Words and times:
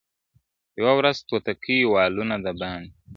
•یوه 0.79 0.91
ورخ 0.97 1.17
توتکۍ 1.29 1.79
والوته 1.93 2.37
دباندي- 2.45 2.91